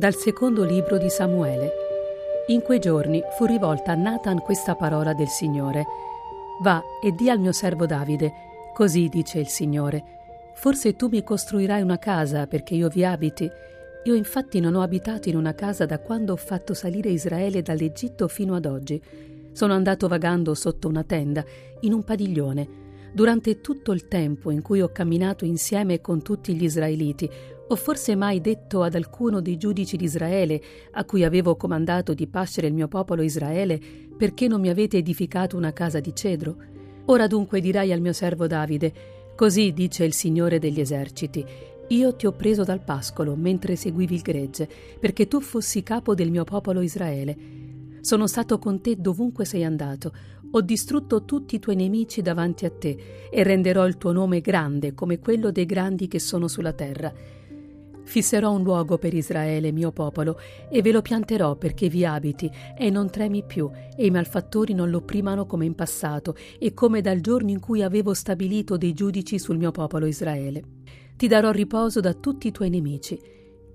Dal 0.00 0.14
secondo 0.14 0.64
libro 0.64 0.96
di 0.96 1.10
Samuele. 1.10 1.72
In 2.46 2.62
quei 2.62 2.78
giorni 2.78 3.22
fu 3.36 3.44
rivolta 3.44 3.92
a 3.92 3.96
Nathan 3.96 4.40
questa 4.40 4.74
parola 4.74 5.12
del 5.12 5.28
Signore. 5.28 5.84
Va 6.62 6.82
e 7.02 7.12
di 7.12 7.28
al 7.28 7.38
mio 7.38 7.52
servo 7.52 7.84
Davide, 7.84 8.32
così 8.72 9.10
dice 9.10 9.40
il 9.40 9.48
Signore. 9.48 10.02
Forse 10.54 10.96
tu 10.96 11.08
mi 11.08 11.22
costruirai 11.22 11.82
una 11.82 11.98
casa 11.98 12.46
perché 12.46 12.74
io 12.74 12.88
vi 12.88 13.04
abiti. 13.04 13.46
Io 14.04 14.14
infatti 14.14 14.58
non 14.58 14.74
ho 14.74 14.80
abitato 14.80 15.28
in 15.28 15.36
una 15.36 15.54
casa 15.54 15.84
da 15.84 15.98
quando 15.98 16.32
ho 16.32 16.36
fatto 16.36 16.72
salire 16.72 17.10
Israele 17.10 17.60
dall'Egitto 17.60 18.26
fino 18.26 18.54
ad 18.54 18.64
oggi. 18.64 18.98
Sono 19.52 19.74
andato 19.74 20.08
vagando 20.08 20.54
sotto 20.54 20.88
una 20.88 21.04
tenda, 21.04 21.44
in 21.80 21.92
un 21.92 22.04
padiglione. 22.04 22.68
Durante 23.12 23.60
tutto 23.60 23.92
il 23.92 24.08
tempo 24.08 24.50
in 24.50 24.62
cui 24.62 24.80
ho 24.80 24.88
camminato 24.88 25.44
insieme 25.44 26.00
con 26.00 26.22
tutti 26.22 26.54
gli 26.54 26.64
israeliti, 26.64 27.28
ho 27.72 27.76
forse 27.76 28.16
mai 28.16 28.40
detto 28.40 28.82
ad 28.82 28.96
alcuno 28.96 29.40
dei 29.40 29.56
giudici 29.56 29.96
di 29.96 30.02
Israele, 30.02 30.60
a 30.90 31.04
cui 31.04 31.22
avevo 31.22 31.54
comandato 31.54 32.14
di 32.14 32.26
pascere 32.26 32.66
il 32.66 32.74
mio 32.74 32.88
popolo 32.88 33.22
Israele, 33.22 33.80
perché 34.16 34.48
non 34.48 34.60
mi 34.60 34.68
avete 34.68 34.96
edificato 34.96 35.56
una 35.56 35.72
casa 35.72 36.00
di 36.00 36.12
cedro? 36.12 36.56
Ora 37.04 37.28
dunque 37.28 37.60
dirai 37.60 37.92
al 37.92 38.00
mio 38.00 38.12
servo 38.12 38.48
Davide, 38.48 38.92
così 39.36 39.72
dice 39.72 40.02
il 40.02 40.14
Signore 40.14 40.58
degli 40.58 40.80
eserciti, 40.80 41.46
io 41.90 42.14
ti 42.16 42.26
ho 42.26 42.32
preso 42.32 42.64
dal 42.64 42.82
pascolo 42.82 43.36
mentre 43.36 43.76
seguivi 43.76 44.16
il 44.16 44.22
gregge, 44.22 44.68
perché 44.98 45.28
tu 45.28 45.40
fossi 45.40 45.84
capo 45.84 46.16
del 46.16 46.32
mio 46.32 46.42
popolo 46.42 46.80
Israele. 46.80 47.36
Sono 48.00 48.26
stato 48.26 48.58
con 48.58 48.80
te 48.80 48.96
dovunque 48.96 49.44
sei 49.44 49.62
andato, 49.62 50.12
ho 50.50 50.60
distrutto 50.60 51.24
tutti 51.24 51.54
i 51.54 51.60
tuoi 51.60 51.76
nemici 51.76 52.20
davanti 52.20 52.64
a 52.64 52.70
te 52.70 53.28
e 53.30 53.42
renderò 53.44 53.86
il 53.86 53.96
tuo 53.96 54.10
nome 54.10 54.40
grande 54.40 54.92
come 54.92 55.20
quello 55.20 55.52
dei 55.52 55.66
grandi 55.66 56.08
che 56.08 56.18
sono 56.18 56.48
sulla 56.48 56.72
terra 56.72 57.38
Fisserò 58.10 58.50
un 58.50 58.64
luogo 58.64 58.98
per 58.98 59.14
Israele, 59.14 59.70
mio 59.70 59.92
popolo, 59.92 60.36
e 60.68 60.82
ve 60.82 60.90
lo 60.90 61.00
pianterò 61.00 61.54
perché 61.54 61.88
vi 61.88 62.04
abiti, 62.04 62.50
e 62.76 62.90
non 62.90 63.08
tremi 63.08 63.44
più, 63.44 63.70
e 63.96 64.04
i 64.04 64.10
malfattori 64.10 64.74
non 64.74 64.90
lo 64.90 64.96
opprimano 64.96 65.46
come 65.46 65.64
in 65.64 65.76
passato, 65.76 66.34
e 66.58 66.74
come 66.74 67.02
dal 67.02 67.20
giorno 67.20 67.50
in 67.50 67.60
cui 67.60 67.84
avevo 67.84 68.12
stabilito 68.12 68.76
dei 68.76 68.94
giudici 68.94 69.38
sul 69.38 69.58
mio 69.58 69.70
popolo 69.70 70.06
Israele. 70.06 70.64
Ti 71.16 71.28
darò 71.28 71.52
riposo 71.52 72.00
da 72.00 72.12
tutti 72.12 72.48
i 72.48 72.50
tuoi 72.50 72.68
nemici. 72.68 73.16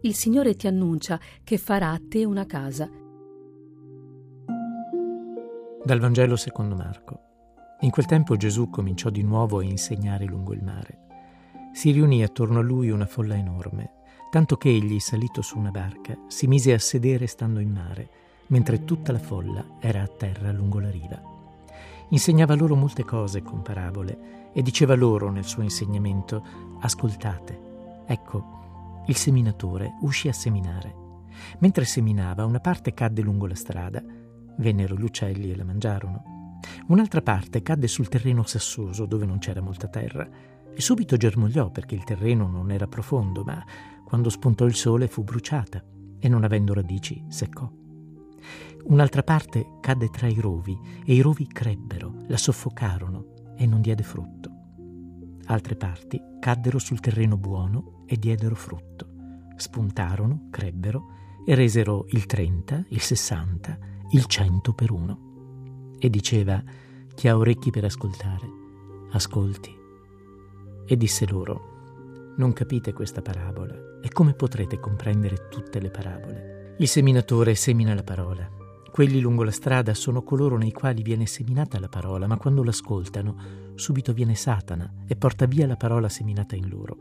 Il 0.01 0.13
Signore 0.13 0.55
ti 0.55 0.67
annuncia 0.67 1.17
che 1.41 1.57
farà 1.57 1.91
a 1.91 2.01
te 2.05 2.25
una 2.25 2.45
casa. 2.45 2.89
Dal 5.81 5.99
Vangelo 5.99 6.35
secondo 6.35 6.75
Marco. 6.75 7.19
In 7.79 7.89
quel 7.89 8.05
tempo 8.05 8.35
Gesù 8.35 8.69
cominciò 8.69 9.09
di 9.09 9.23
nuovo 9.23 9.59
a 9.59 9.63
insegnare 9.63 10.25
lungo 10.25 10.51
il 10.51 10.61
mare. 10.61 11.05
Si 11.71 11.91
riunì 11.91 12.21
attorno 12.21 12.59
a 12.59 12.63
lui 12.63 12.89
una 12.89 13.05
folla 13.05 13.37
enorme 13.37 14.03
tanto 14.29 14.57
che 14.57 14.69
egli, 14.69 14.99
salito 14.99 15.41
su 15.41 15.57
una 15.57 15.71
barca, 15.71 16.17
si 16.27 16.47
mise 16.47 16.73
a 16.73 16.79
sedere 16.79 17.27
stando 17.27 17.59
in 17.59 17.71
mare, 17.71 18.09
mentre 18.47 18.83
tutta 18.83 19.11
la 19.11 19.19
folla 19.19 19.77
era 19.79 20.01
a 20.01 20.07
terra 20.07 20.51
lungo 20.51 20.79
la 20.79 20.89
riva. 20.89 21.21
Insegnava 22.09 22.55
loro 22.55 22.75
molte 22.75 23.03
cose 23.03 23.41
con 23.41 23.61
parabole 23.61 24.51
e 24.53 24.61
diceva 24.61 24.95
loro 24.95 25.31
nel 25.31 25.45
suo 25.45 25.63
insegnamento, 25.63 26.43
ascoltate, 26.79 28.03
ecco, 28.05 29.03
il 29.07 29.15
seminatore 29.15 29.97
uscì 30.01 30.27
a 30.27 30.33
seminare. 30.33 31.03
Mentre 31.59 31.85
seminava, 31.85 32.45
una 32.45 32.59
parte 32.59 32.93
cadde 32.93 33.21
lungo 33.21 33.47
la 33.47 33.55
strada, 33.55 34.03
vennero 34.57 34.95
gli 34.95 35.03
uccelli 35.03 35.51
e 35.51 35.55
la 35.55 35.63
mangiarono. 35.63 36.59
Un'altra 36.87 37.21
parte 37.21 37.61
cadde 37.61 37.87
sul 37.87 38.07
terreno 38.07 38.43
sassoso 38.43 39.05
dove 39.05 39.25
non 39.25 39.39
c'era 39.39 39.61
molta 39.61 39.87
terra 39.87 40.27
e 40.73 40.81
subito 40.81 41.17
germogliò 41.17 41.69
perché 41.69 41.95
il 41.95 42.03
terreno 42.03 42.47
non 42.47 42.71
era 42.71 42.87
profondo, 42.87 43.43
ma 43.43 43.63
quando 44.05 44.29
spuntò 44.29 44.65
il 44.65 44.75
sole 44.75 45.07
fu 45.07 45.23
bruciata 45.23 45.83
e 46.19 46.29
non 46.29 46.43
avendo 46.43 46.73
radici 46.73 47.25
seccò. 47.27 47.69
Un'altra 48.85 49.23
parte 49.23 49.77
cadde 49.81 50.09
tra 50.09 50.27
i 50.27 50.39
rovi 50.39 50.77
e 51.03 51.13
i 51.13 51.21
rovi 51.21 51.47
crebbero, 51.47 52.13
la 52.27 52.37
soffocarono 52.37 53.33
e 53.57 53.65
non 53.65 53.81
diede 53.81 54.03
frutto. 54.03 54.49
Altre 55.47 55.75
parti 55.75 56.21
caddero 56.39 56.77
sul 56.79 56.99
terreno 56.99 57.35
buono 57.37 58.03
e 58.05 58.17
diedero 58.17 58.55
frutto. 58.55 59.07
Spuntarono, 59.55 60.47
crebbero 60.51 61.07
e 61.45 61.55
resero 61.55 62.05
il 62.09 62.25
30, 62.25 62.85
il 62.89 63.01
60, 63.01 63.77
il 64.11 64.25
100 64.25 64.73
per 64.73 64.91
uno. 64.91 65.93
E 65.97 66.09
diceva, 66.09 66.63
chi 67.15 67.27
ha 67.27 67.37
orecchi 67.37 67.71
per 67.71 67.85
ascoltare, 67.85 68.47
ascolti 69.11 69.73
e 70.87 70.97
disse 70.97 71.25
loro, 71.27 72.33
non 72.37 72.53
capite 72.53 72.93
questa 72.93 73.21
parabola 73.21 73.94
e 74.05 74.09
come 74.11 74.33
potrete 74.33 74.79
comprendere 74.79 75.47
tutte 75.49 75.79
le 75.79 75.89
parabole? 75.89 76.75
Il 76.77 76.87
seminatore 76.87 77.55
semina 77.55 77.95
la 77.95 78.03
parola. 78.03 78.47
Quelli 78.91 79.19
lungo 79.19 79.43
la 79.43 79.49
strada 79.49 79.95
sono 79.95 80.21
coloro 80.21 80.57
nei 80.57 80.71
quali 80.71 81.01
viene 81.01 81.25
seminata 81.25 81.79
la 81.79 81.89
parola, 81.89 82.27
ma 82.27 82.37
quando 82.37 82.61
l'ascoltano, 82.61 83.73
subito 83.73 84.13
viene 84.13 84.35
Satana 84.35 84.93
e 85.07 85.15
porta 85.15 85.47
via 85.47 85.65
la 85.65 85.75
parola 85.75 86.07
seminata 86.07 86.55
in 86.55 86.69
loro. 86.69 86.97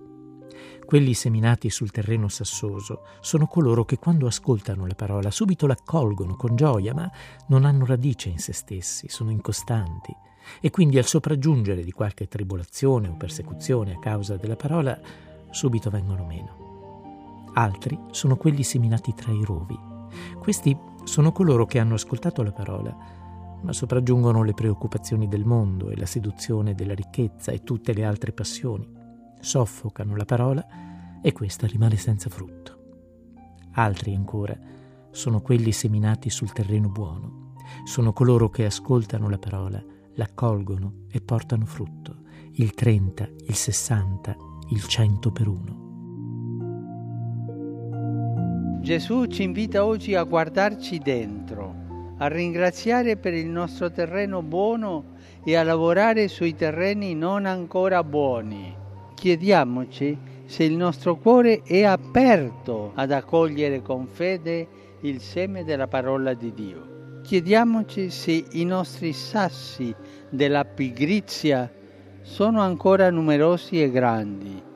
Quelli 0.87 1.13
seminati 1.13 1.69
sul 1.69 1.91
terreno 1.91 2.29
sassoso 2.29 3.03
sono 3.21 3.49
coloro 3.49 3.85
che 3.85 3.99
quando 3.99 4.27
ascoltano 4.27 4.87
la 4.87 4.95
parola 4.95 5.31
subito 5.31 5.67
l'accolgono 5.67 6.37
con 6.37 6.57
gioia, 6.57 6.95
ma 6.95 7.11
non 7.49 7.67
hanno 7.67 7.85
radice 7.85 8.31
in 8.31 8.39
se 8.39 8.55
stessi, 8.55 9.11
sono 9.11 9.31
incostanti 9.31 10.17
e 10.59 10.71
quindi 10.71 10.97
al 10.97 11.05
sopraggiungere 11.05 11.85
di 11.85 11.93
qualche 11.93 12.29
tribolazione 12.29 13.09
o 13.09 13.15
persecuzione 13.15 13.93
a 13.93 13.99
causa 13.99 14.39
della 14.39 14.57
parola, 14.57 14.99
subito 15.51 15.91
vengono 15.91 16.25
meno. 16.25 16.64
Altri 17.55 17.99
sono 18.11 18.37
quelli 18.37 18.63
seminati 18.63 19.15
tra 19.15 19.33
i 19.33 19.45
rovi. 19.45 19.79
Questi 20.39 20.77
sono 21.05 21.33
coloro 21.33 21.67
che 21.67 21.79
hanno 21.79 21.95
ascoltato 21.95 22.43
la 22.43 22.53
parola, 22.53 22.97
ma 23.63 23.73
sopraggiungono 23.73 24.43
le 24.43 24.55
preoccupazioni 24.55 25.29
del 25.29 25.45
mondo 25.45 25.91
e 25.91 25.97
la 25.97 26.07
seduzione 26.07 26.75
della 26.75 26.95
ricchezza 26.95 27.53
e 27.53 27.63
tutte 27.63 27.93
le 27.93 28.05
altre 28.05 28.33
passioni. 28.33 28.89
Soffocano 29.41 30.17
la 30.17 30.25
parola 30.25 30.67
e 31.23 31.33
questa 31.33 31.67
rimane 31.67 31.97
senza 31.97 32.29
frutto. 32.29 32.79
Altri 33.73 34.15
ancora 34.15 34.57
sono 35.11 35.41
quelli 35.41 35.73
seminati 35.73 36.31
sul 36.31 36.53
terreno 36.53 36.89
buono. 36.89 37.55
Sono 37.85 38.13
coloro 38.13 38.51
che 38.51 38.65
ascoltano 38.65 39.29
la 39.29 39.39
parola, 39.39 39.83
l'accolgono 40.15 41.05
e 41.09 41.21
portano 41.21 41.67
frutto, 41.67 42.23
il 42.55 42.75
30, 42.75 43.29
il 43.47 43.55
60, 43.55 44.37
il 44.71 44.83
100 44.83 45.31
per 45.31 45.49
uno. 45.49 45.84
Gesù 48.85 49.25
ci 49.25 49.45
invita 49.45 49.87
oggi 49.87 50.15
a 50.15 50.25
guardarci 50.25 50.99
dentro, 50.99 51.75
a 52.19 52.29
ringraziare 52.29 53.17
per 53.17 53.33
il 53.33 53.47
nostro 53.47 53.91
terreno 53.91 54.43
buono 54.43 55.15
e 55.43 55.57
a 55.57 55.63
lavorare 55.63 56.29
sui 56.29 56.55
terreni 56.55 57.15
non 57.15 57.47
ancora 57.47 58.05
buoni. 58.05 58.77
Chiediamoci 59.15 60.19
se 60.45 60.65
il 60.65 60.77
nostro 60.77 61.17
cuore 61.17 61.63
è 61.63 61.83
aperto 61.85 62.93
ad 62.95 63.11
accogliere 63.11 63.81
con 63.81 64.07
fede 64.07 64.69
il 65.01 65.19
seme 65.23 65.65
della 65.65 65.89
parola 65.89 66.35
di 66.35 66.53
Dio. 66.53 67.21
Chiediamoci 67.23 68.11
se 68.11 68.45
i 68.51 68.67
nostri 68.67 69.15
sassi 69.15 69.95
della 70.29 70.67
pigrizia 70.67 71.73
sono 72.21 72.61
ancora 72.61 73.09
numerosi 73.09 73.81
e 73.81 73.91
grandi. 73.91 74.73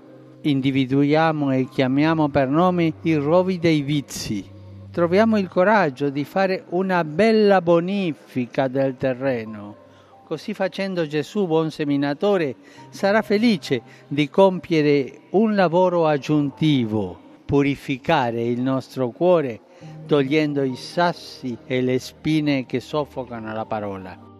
Individuiamo 0.48 1.53
e 1.53 1.69
chiamiamo 1.69 2.31
per 2.31 2.48
nome 2.48 2.94
i 3.03 3.14
rovi 3.16 3.59
dei 3.59 3.82
vizi. 3.82 4.42
Troviamo 4.91 5.36
il 5.36 5.47
coraggio 5.47 6.09
di 6.09 6.25
fare 6.25 6.65
una 6.71 7.04
bella 7.04 7.60
bonifica 7.60 8.66
del 8.66 8.97
terreno. 8.97 9.77
Così 10.24 10.54
facendo 10.54 11.06
Gesù, 11.06 11.47
buon 11.47 11.71
seminatore, 11.71 12.56
sarà 12.89 13.21
felice 13.21 13.83
di 14.06 14.30
compiere 14.30 15.21
un 15.30 15.54
lavoro 15.54 16.06
aggiuntivo, 16.06 17.18
purificare 17.45 18.42
il 18.42 18.62
nostro 18.62 19.10
cuore 19.10 19.60
togliendo 20.06 20.62
i 20.62 20.77
sassi 20.77 21.59
e 21.66 21.83
le 21.83 21.98
spine 21.98 22.65
che 22.65 22.80
soffocano 22.80 23.53
la 23.53 23.66
parola. 23.66 24.37